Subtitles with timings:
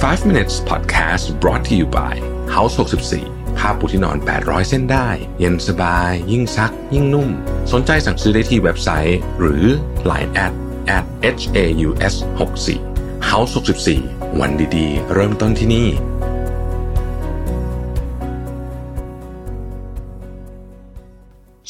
[0.00, 2.14] 5 minutes podcast brought to you by
[2.54, 2.74] House
[3.16, 7.28] 64ผ้าปูที่นอน 800 เส้นได้ เย็นสบาย ยิ่งซัก ยิ่งนุ่ม
[7.72, 9.64] สนใจสั่งซื้อได้ที่เว็บไซต์ หรือ
[10.10, 10.52] Line at
[10.96, 11.04] at
[11.40, 13.52] h a u s 6 4 House
[13.96, 15.88] 64วันดีๆ เริ่มต้นที่นี่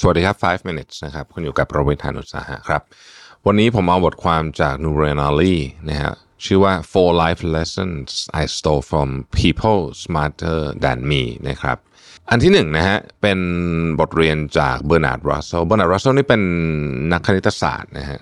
[0.00, 2.82] สวัสดีครับ 5 minutes นะครับ คุณอยู่กับประวิทยานุสาหะครับ
[3.46, 5.54] วันนี้ผมเอาบทความจากนูเรนาลี
[5.90, 6.14] นะฮะ
[6.44, 8.08] ชื่อว่า Four Life Lessons
[8.42, 9.08] I Stole from
[9.40, 11.76] People Smarter Than Me นะครับ
[12.30, 13.38] อันที่หนึ่งนะฮะ เป็น
[14.00, 16.42] บทเรียนจากเบอร์นาร์ดรัสเซลเบอร์นาร์ดรัสเซลนี่เป็น
[17.12, 18.20] นักคณิตศาสตร์นะฮะ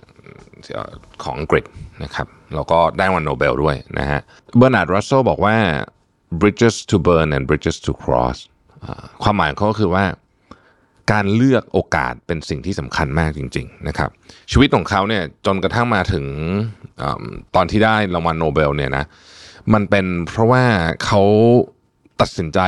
[1.22, 1.64] ของอังกฤษ
[2.04, 4.20] นะครับ แล้วก็ได้รางวัลโนเบลด้วยนะฮะ
[4.56, 5.56] เบอร์นาร์ดรัสเซลบอกว่า
[6.40, 8.38] bridges to burn and bridges to cross
[9.22, 10.04] ความหมายของเขาก็คือว่า
[11.12, 14.10] การเลือกโอกาสเป็นสิ่งที่สำคัญมากจริง ๆ นะครับ
[14.50, 16.24] ชีวิตของเขาเนี่ยจนกระทั่งมาถึง
[17.00, 17.02] อ
[17.54, 19.04] ตอนที่ได้รางวัลโนเบลเนี่ยนะ
[19.72, 20.64] มันเป็นเพราะว่า
[21.04, 21.22] เขา
[22.20, 22.60] ตัดสินใจ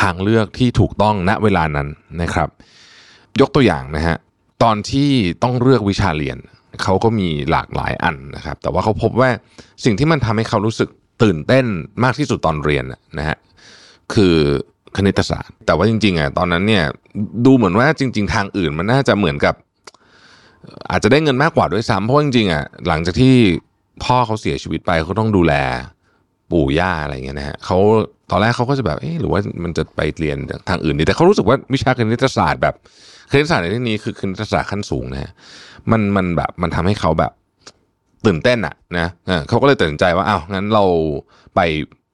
[0.00, 1.88] ทางเลือกที่ถูกต้องณเวลานั้น
[2.22, 2.48] นะครับ
[3.40, 4.16] ยกตัวอย่างนะฮะ
[4.62, 5.10] ตอนที่
[5.42, 6.38] ต้องเลือกวิชาเรียน
[6.82, 9.30] เขาก็มีหลากหลายอันนะครับ แต่ว่าเขาพบว่า
[9.84, 10.88] สิ่งที่มันทำให้เขารู้สึก
[11.22, 11.66] ตื่นเต้น
[12.04, 13.36] มากที่สุดตอนเรียนนะนะฮะ
[14.14, 14.36] คือ
[14.96, 16.84] คณิตศาสตร์ แต่ว่าจริงๆอะตอนนั้นเนี่ย
[17.46, 19.54] ดูเหมือนว่าจริง ๆ ทางอื่นมันน่าจะเหมือนกับ
[20.90, 23.34] อาจจะได้เงินมากกว่าด้วยซ้ำเพราะจริงๆอะหลังจากที่
[24.04, 25.54] พ่อเขาเสียชีวิตไปเขาต้องดูแล
[26.50, 27.78] ปู่ย่าอะไรเงี้ยนะฮะเขา
[28.30, 30.38] ตอนแรกเขาก็จะแบบเอ๊ะหรือว่ามันจะไปเรียน
[30.68, 32.74] ทางอื่นดีแต่เขารู้สึกว่าวิชาคณิตศาสตร์แบบ
[33.30, 35.32] คณิตศาสตร์ในที่นี้คือคณิตศาสตร์ขั้นสูงนะฮะ
[35.90, 37.32] มันมันแบบมันทำให้เขาแบบ
[38.26, 39.08] ตื่นเต้นอะนะ
[39.48, 40.84] เขาก็เลยตัดสินใจว่าอ้าวงั้นเรา
[41.54, 41.60] ไป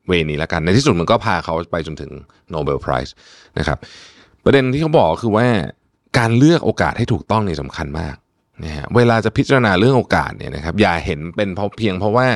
[0.09, 2.13] เวนี้แล้วกัน ในที่สุดมันก็พาเขาไปจนถึง
[2.51, 3.15] โนเบลไพรส์
[3.59, 3.79] นะครับ
[4.45, 5.47] ประเด็นที่เขาบอกคือว่า
[6.19, 8.17] การเลือกโอกาสให้ถูกต้องนี่สำคัญมาก
[8.65, 12.27] นะฮะเวลาจะพิจารณาเรื่องโอกาสเนี่ยนะครับอย่าเห็นเป็นเพราะเพียงเพราะว่า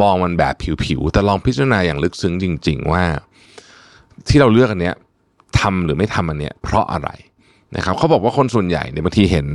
[0.00, 0.54] มองมันแบบ
[0.84, 3.04] ผิวๆแต่ลองพิจารณาอย่างลึกซึ้งจริง ๆ ว่า
[4.28, 4.96] ที่เราเลือกอันเนี้ย
[5.60, 7.10] ทำหรือไม่ทำอันเนี้ยเพราะอะไร
[7.76, 9.46] นะครับเขาบอกว่าคนส่วนใหญ่เนี่ยบางทีเห็น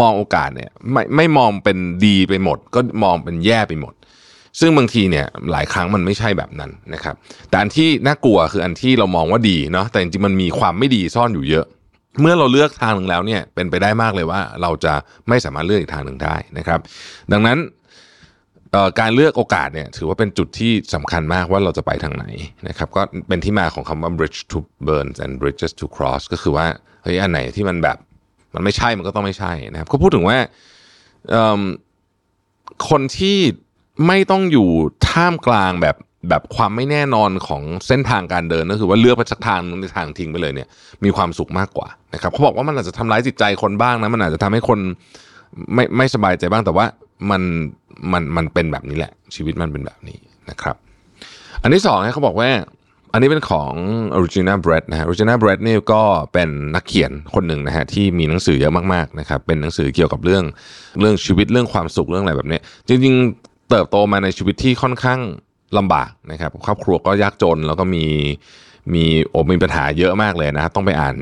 [0.00, 3.94] มองโอกาสเนี่ยไม่ไม่มองเป็นดีไปหมด ก็มองเป็นแย่ไปหมด
[4.60, 7.14] ซึ่งบางทีเนี่ยหลายครั้งมันไม่ใช่แบบนั้นนะครับ
[7.48, 11.66] แต่อันที่น่ากลัวคืออันที่เรามองว่าดีเนาะแต่จริงๆมันมีความไม่ดีซ่อนอยู่เยอะ
[12.20, 14.94] เมื่อเราเลือกทางหนึ่งแล้วเนี่ยเป็นไปได้มากเลยว่าเราจะ
[15.28, 16.80] ไม่สามารถเลือกอีกทางหนึ่งได้นะครับ
[17.32, 17.58] ดังนั้น
[19.00, 22.24] การเลือกโอกาสเนี่ยถือว่าเป็นจุดที่สำคัญมากว่าเราจะไปทางไหน
[22.68, 26.66] นะครับก็เป็นที่มาของคำว่า bridge to burn and bridges to cross ก็คือว่า
[27.02, 27.96] เฮ้ยอันไหนที่มันแบบ
[28.54, 30.38] มันไม่ใช่มันก็ต้องไม่ใช่นะครับเขาพูดถึงว่า
[32.88, 33.38] คนที่
[34.06, 34.68] ไม่ต้องอยู่
[35.08, 35.96] ท่ามกลางแบบ
[36.28, 40.68] แบบความไม่แน่นอนของเส้นทางการเดินก็คือว่าเลือกไปสักทางในทางทิ้งไปเลยเนี่ย
[41.04, 44.78] มีความสุขมากกว่านะครับเขาบอกว่ามันอาจจะทำร้ายจิตใจคนบ้างนะมันอาจจะทำให้คน
[45.74, 46.86] ไม่ไม่สบายใจบ้างแต่ว่า
[47.30, 47.42] มัน
[48.12, 50.18] มันมันเป็นแบบนี้แหละ ชีวิตมันเป็นแบบนี้
[50.50, 50.76] นะครับ
[51.62, 52.50] อันที่สองเขาบอกว่า
[53.12, 53.72] อันนี้เป็นของ
[54.22, 60.44] Regina Brett นะฮะ Regina Brett นี่ก็เป็นนักเขียนคนหนึ่งนะฮะที่มีหนังสือเยอะมากๆนะครับเป็นหนังสือเกี่ยวกับเรื่อง
[61.00, 63.14] เรื่องชีวิตเรื่องความสุขเรื่องอะไรแบบนี้ จริง
[63.70, 65.20] เติบโตมาในชีวิตที่ค่อนข้าง
[65.78, 68.04] ลำบากนะครับ ครอบครัวก็ยากจนแล้วก็มี
[68.94, 71.14] มีโอ้มีปัญหาเยอะมากเลยนะต้องไปอ่าน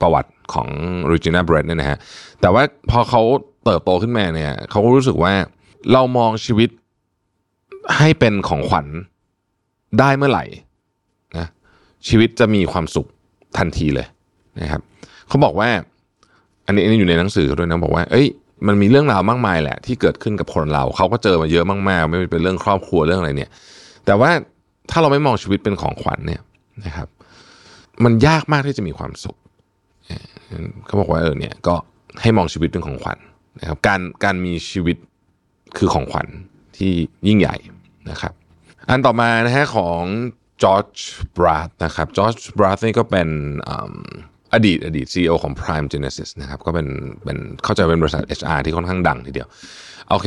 [0.00, 0.68] ประวัติของ
[1.10, 1.98] Regina Brett เนี่ยนะฮะ
[2.40, 3.22] แต่ว่าพอเขา
[3.64, 5.32] เติบโตขึ้นมาเนี่ยเขาก็รู้สึกว่า
[5.92, 6.68] เรามองชีวิต
[7.96, 8.86] ให้เป็นของขวัญ
[9.98, 10.44] ได้เมื่อไหร่
[11.38, 11.46] นะ
[12.08, 13.08] ชีวิตจะมีความสุข
[13.58, 14.06] ทันทีเลย
[14.60, 14.80] นะครับ
[15.28, 15.68] เขาบอกว่า
[16.66, 18.26] อันนี้อันนี้อยู่ในหนังสือด้วยนะบอกว่า เอ้ย
[18.66, 23.50] มันมีเรื่องราวมากมายแหละ ที่เกิดขึ้นกับคนเราเขาก็เจอมาเยอะมากๆ ไม่เป็นเรื่องครอบครัวเรื่องอะไรเนี่ย
[24.06, 24.30] แต่ว่า
[24.90, 26.40] ถ้าเราไม่มองชีวิตเป็นของขวัญเนี่ย
[26.84, 27.08] นะครับ
[28.04, 29.36] มันยากมากที่จะมีความสุข
[30.86, 31.74] เขาบอกว่าเออเนี่ยก็
[32.22, 33.18] ให้มองชีวิตเป็นของขวัญ
[33.60, 34.96] นะครับ การการมีชีวิต
[35.78, 36.26] คือของขวัญ
[36.76, 36.92] ที่
[37.26, 37.56] ยิ่งใหญ่
[38.10, 38.32] นะครับ
[38.88, 40.02] อันต่อมานะฮะของ
[40.62, 40.86] จอร์จ
[41.36, 43.28] บรัธนะครับจอร์จบรัธนี่ก็เป็น
[44.52, 46.86] อืมอดีตอดีต CEO ของ Prime Genesis นะครับก็เป็น
[47.24, 49.48] เป็นเข้าใจเป็นบริษัท HR ที่ค่อนข้างดังทีเดียว
[50.10, 50.26] โอเค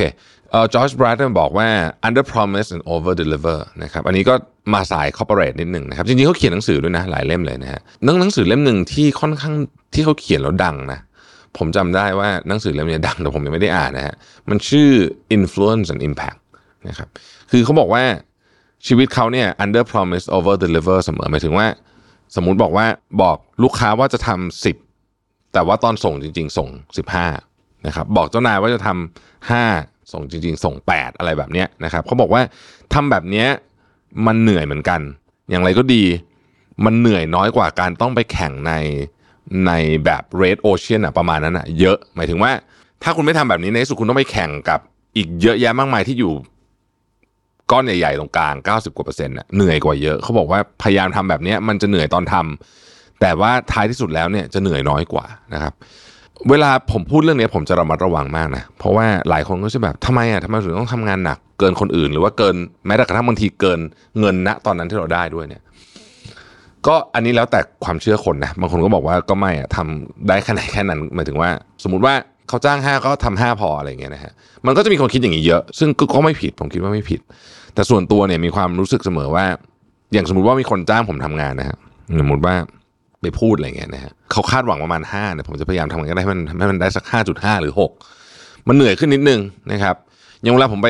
[0.50, 1.68] เอ่อจอร์จบรัธบอกว่า
[2.06, 4.34] under promise and over deliver นะครับอันนี้ก็
[4.74, 9.54] มาสาย corporate นิดหนึ่งนะครับ จริงๆเขาเขียนหนังสือด้วยนะ หลายเล่มเลยนะฮะหนังหนังสือเล่มหนึ่งที่ค่อนข้าง
[9.94, 11.00] ที่เขาเขียนแล้วดังนะ
[11.56, 14.14] ผมจำได้ว่าหนังสือเล่มนี้ดังแต่ผมยังไม่ได้อ่านนะฮะ
[14.48, 14.90] มันชื่อ
[15.36, 16.38] influence and impact
[16.88, 17.08] นะครับ
[17.50, 18.04] คือเขาบอกว่า
[18.86, 21.66] ชีวิตเขาเนี่ย under promise over deliver เสมอหมายถึงว่า
[22.34, 22.86] สมมุติบอกว่า
[23.22, 24.76] บอกลูกค้าว่าจะทำสิบ
[25.52, 27.26] แต่ว่าตอนส่งจริง ๆ ส่งสิบห้า
[27.86, 29.64] นะครับบอกเจ้านายว่าจะทำห้า
[30.12, 32.42] ส่งจริง ๆ ส่งแปดอะไรแบบเนี้ยนะครับเขาบอกว่า
[32.94, 33.48] ทำแบบเนี้ย
[34.26, 35.00] มันเหนื่อยเหมือนกัน
[35.50, 36.02] อย่างไรก็ดี
[36.84, 38.72] มันเหนื่อยน้อยกว่าการต้องไปแข่งใน
[39.66, 39.72] ใน
[40.04, 42.50] แบบ red ocean อะประมาณนั้นอะเยอะ หมายถึงว่า
[43.02, 44.80] ถ้าคุณไม่ทำแบบนี้ในที่สุดคุณต้องไปแข่งกับ
[45.16, 46.34] อีกเยอะแยะมากมายที่อยู่
[47.70, 55.72] ก้อนใหญ่ๆตรงกลาง 90กว่าเปอร์เซ็นต์น่ะเหนื่อยกว่าเยอะเขาบอกว่าพยายามทำแบบนี้มันจะเหนื่อยตอนทำแต่ว่าท้ายที่สุดแล้วเนี่ยจะเหนื่อยน้อยกว่านะครับ
[56.50, 63.80] เวลาผมพูดเรื่องนี้ผมจะระมัดระวังมากนะเพราะว่าหลายคนก็จะแบบทำไมอะทำไมถึงต้องทำงานหนัก เกินคนอื่น หรือว่าเกินแม้แต่กระทั่งบางทีเกิน
[64.20, 65.62] เงินณตอนนั้นที่เราได้ด้วยเนี่ย
[66.86, 71.50] ก็อันนี้แล้วแต่ความเชื่อคนนะบางคนก็บอกว่าก็ไม่อะทำได้แค่ไหนแค่นั้นหมายถึงว่า
[71.82, 72.14] สมมติว่า
[72.48, 74.32] เขาจ้างห้าก็ทำห้าพออะไรเงี้ยนะฮะ
[74.66, 77.20] มันก็จะมีคนคิดอย่างนี้เยอะ ซึ่งก็ไม่ผิดผมคิดว่าไม่ผิด
[77.74, 79.44] แต่ส่วนตัวเนี่ยมีความรู้สึกเสมอว่า
[80.12, 81.76] อย่างสมมติว่ามีคนจ้างผมทำงานนะฮะ
[82.20, 82.54] สมมติว่า
[83.22, 87.90] ไปพูดอะไรเงี้ยนะฮะเขาคาดหวังประมาณห้าเนี่ยผมจะพยายามทำยังไงก็ได้ให้มันให้มันได้สักห้าจุดห้าหรือหก
[88.68, 89.40] มันเหนื่อยขึ้นนิดนึง
[89.72, 89.96] นะครับ
[90.42, 90.88] อย่างเวลาผมไป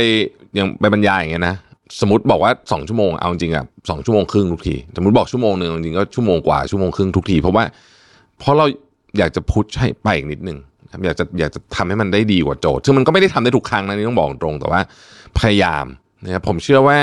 [0.54, 1.54] อย่างไปบรรยายอย่างเงี้ยนะ
[2.00, 7.64] สมมติบอกว่าสองชั่วโมงเอาจริงอะสองชั่วโมงครึ่งทุกที สมมติบอกชั่วโมงหนึ่งจริงก็ชั่วโมงกว่าชั่วโมงครึ่งทุกที เพราะว่า
[8.38, 8.66] เพราะเรา
[9.18, 10.58] อยากจะพุชให้ไปอีกนิดนึง
[11.04, 14.80] อยากจะอยากจะทำให้มันได้ดีกว่าโจทย์ซึ่งมันก็ไม่ได้ทำได้ทุกครั้งนะนี่ต้องบอกตรงแต่ว่า
[15.38, 15.84] พยายาม
[16.24, 16.98] นะครับผมเชื่อว่า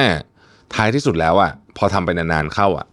[0.76, 2.88] ท้ายที่สุดแล้วอะพอทำไปนานๆเข้าอะ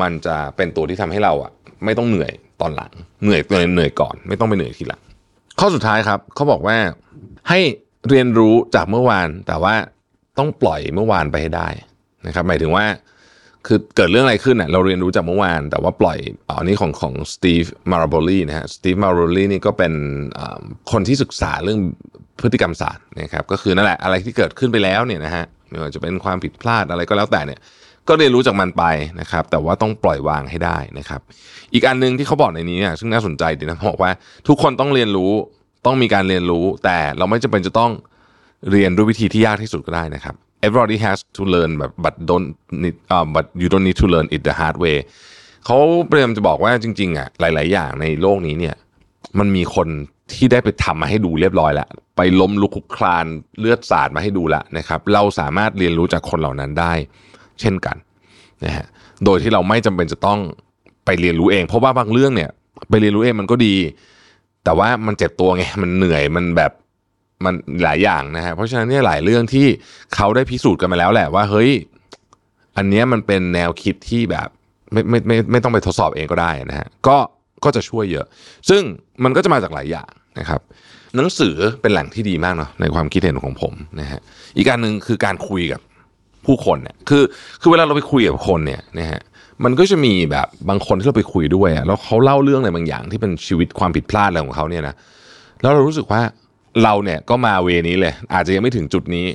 [0.00, 1.52] มันจะเป็นตัวที่ทำให้เราอะ
[1.84, 2.92] ไม่ต้องเหนื่อยตอนหลัง
[3.22, 3.40] เหนื่อย
[3.72, 5.02] เหนื่อยก่อน ไม่ต้องไปเหนื่อยทีหลัง
[5.60, 6.76] ข้อสุดท้ายครับเขาบอกว่า
[7.48, 7.60] ให้
[8.08, 9.74] เรียนรู้จากเมื่อวาน แต่ว่า
[10.38, 11.68] ต้องปล่อยเมื่อวานไปให้ได้
[12.26, 12.84] นะครับ หมายถึงว่า
[13.66, 16.18] คือเกิดเรื่องอะไรขึ้นเนี่ยเราเรียนรู้จากเมื่อวาน แต่ว่าปล่อย
[16.48, 19.92] อันนี้ของของสตีฟมาราโบลีนะฮะสตีฟมาราโบลีนี่ก็เป็น
[20.92, 21.80] คนที่ศึกษาเรื่อง
[22.40, 27.60] พฤติกรรมศาสตร์นะครับก็คือนั่นแหละอะไรที่เกิดขึ้นไปแล้วเนี่ยนะฮะไม่ว่าจะเป็นความผิดพลาดอะไรก็แล้วแต่เนี่ย
[28.08, 28.84] ก็เรียนรู้จากมันไป
[29.20, 31.20] นะครับ แต่ว่าต้องปล่อยวางให้ได้นะครับ
[31.72, 34.10] อีกอันหนึ่งที่เขาบอกในนี้เนี่ยซึ่งน่าสนใจดีนะบอกว่า
[34.48, 35.32] ทุกคนต้องเรียนรู้
[35.86, 37.90] ต้องมีการเรียนรู้ แต่เราไม่จำเป็นจะต้อง
[38.70, 42.48] เรียนด้วยวิธีที่ยากที่สุดก็ได้นะครับ everybody has to learn แบบ but don't
[42.82, 44.98] need uh, but you don't need to learn it the hard way
[45.64, 45.78] เขา
[46.10, 48.74] พยายามจะบอกว่าจริงๆอะหลาย ๆ อย่างในโลกนี้เนี่ย
[49.38, 49.88] มันมีคน
[50.32, 53.26] ที่ได้ไปทำมาให้ดูเรียบร้อยแล้ว ไปล้มลุกคลุกคลาน
[53.58, 56.92] เลือดสาดมาให้ดูแล้วนะครับ เราสามารถเรียนรู้จากคนเหล่านั้นได้
[57.60, 57.96] เช่นกัน
[58.64, 58.86] นะฮะ
[59.24, 60.38] โดยที่เราไม่จำเป็นจะต้อง
[61.04, 62.50] ไปเรียนรู้เอง เพราะว่าบางเรื่องเนี่ย
[62.90, 63.74] ไปเรียนรู้เองมันก็ดี
[64.64, 66.72] แต่ว่ามันเจ็บตัวไงมันเหนื่อยมันแบบ
[67.44, 69.66] มันหลายอย่างนะฮะเพราะฉะนั้นเนี่ยหลายเรื่องที่
[70.14, 71.70] เขาได้พิสูจน์กันมาแล้วแหละว่าเฮ้ย
[72.76, 74.48] อันเนี้ยมันเป็นแนวคิดที่แบบ
[74.92, 77.16] ไม่ไม่ไม่ไม่ต้องไปทดสอบเองก็ได้นะฮะก็
[77.64, 78.26] ก็จะช่วยเยอะ
[78.68, 78.82] ซึ่ง
[79.24, 80.60] มันก็จะมาจากหลายอย่างนะครับ
[81.16, 84.20] หนังสือเป็นแหล่งที่ดีมากเนาะในความคิดเห็นของผมนะฮะ
[84.56, 85.80] อีกการหนึ่งคือการคุยกับ
[86.46, 87.22] ผู้คนเนี่ยคือ
[87.60, 89.20] คือเวลาเราไปคุยกับคนเนี่ยนะฮะ
[89.64, 94.94] มันก็จะมีแบบบางคนที่เราไปคุยด้วยอะแล้วเขาเล่าเรื่องอะไรบางอย่างที่เป็นชีวิตความผิดพลาดอะไรของเขาเนี่ยนะ
[95.62, 96.20] แล้วเรารู้สึกว่า
[96.82, 99.26] เราเนี่ยก็มาเวนี้เลย อาจจะยังไม่ถึงจุดนี้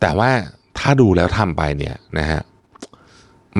[0.00, 0.30] แต่ว่า
[0.78, 2.40] ถ้าดูแล้วทำไปเนี่ยนะฮะ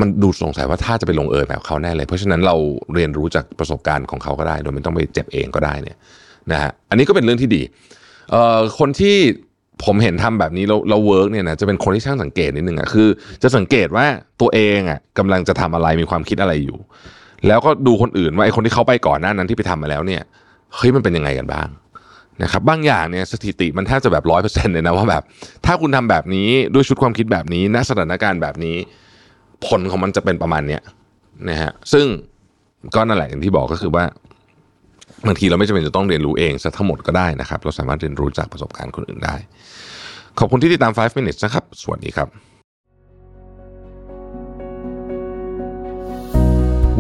[0.01, 2.57] มันดูสงสัยว่าถ้าจะไปลงเอยแบบเขาแน่เลย เพราะฉะนั้นเรา
[2.95, 5.99] เรียนรู้จากประสบการณ์ของเขาก็ได้ โดยไม่ต้องไปเจ็บเองก็ได้เนี่ย
[6.53, 7.63] นะฮะอันนี้ก็เป็นเรื่องที่ดี
[8.31, 9.17] เอ่อคนที่
[9.85, 13.09] ผมเห็นทำแบบนี้แล้วแล้ว work เนี่ยนะจะเป็นคนที่ช่างสังเกตนิดนึงอะคือ
[13.43, 14.07] จะสังเกตว่า
[14.41, 16.79] ตัวเองอะกำลังจะทำอะไรมีความคิดอะไรอยู่
[17.47, 20.23] แล้วก็ดูคนอื่นว่าไอ้คนที่เขาไปก่อนหน้านั้นที่ไปทำมาแล้วเนี่ย
[20.75, 21.69] เฮ้ยมันเป็นยังไงกันบ้าง
[22.43, 25.23] นะครับบางอย่างเนี่ยสถิติมันแทบจะแบบร้อยเปอร์เซ็นต์เลยนะว่าแบบ
[25.67, 28.77] ถ้าคุณทำแบบนี้ด้วยชุดความคิดแบบนี้ณสถานการณ์แบบนี้
[29.67, 30.83] ผลของมันจะเป็นประมาณเนี้ย
[31.49, 32.07] นะฮะซึ่ง
[32.95, 34.05] ก็นั่นแหละอย่างที่บอกก็คือว่า
[35.27, 39.37] บางทีเราไม่จำเป็นจะต้องเรียนรู้เองซะทั้งหมดก็ได้นะครับ เราสามารถเรียนรู้จากประสบการณ์คนอื่นได้
[40.39, 42.29] ขอบคุณที่ติดตาม 5 minutes นะครับ สวัสดีครับ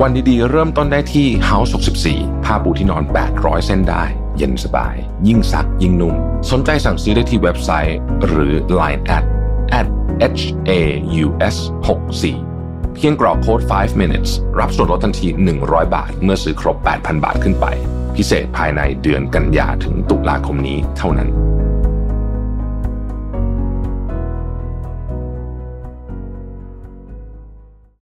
[0.00, 1.70] วันดีๆ เริ่มต้นได้ที่ House
[2.06, 3.02] 64 ผ้าปูที่นอน
[3.34, 4.94] 800 เส้นได้ เย็นสบาย
[5.28, 6.14] ยิ่งซักยิ่งนุ่ม
[6.50, 9.24] สนใจสั่งซื้อได้ที่เว็บไซต์ หรือ Line at
[9.78, 9.86] at
[10.40, 10.72] h a
[11.24, 11.56] u s
[12.26, 15.28] 64เพียงกรอกโค้ด 5 minutes รับส่วนลดทันที
[15.62, 17.66] 100 บาท เมื่อซื้อครบ 8,000 บาทขึ้นไป
[18.16, 21.28] พิเศษภายในเดือนกันยาถึงตุลาคมนี้เท่านั้น